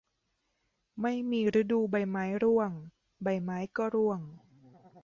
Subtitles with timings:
[1.01, 2.71] ไม่มีฤดูใบไม้ร่วง
[3.23, 4.19] ใบไม้ก็ร่วง